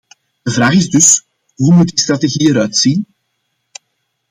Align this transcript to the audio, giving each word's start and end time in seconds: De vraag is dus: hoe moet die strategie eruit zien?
De 0.45 0.51
vraag 0.51 0.73
is 0.73 0.89
dus: 0.89 1.23
hoe 1.55 1.73
moet 1.73 1.87
die 1.89 1.99
strategie 1.99 2.47
eruit 2.49 2.77
zien? 2.77 3.05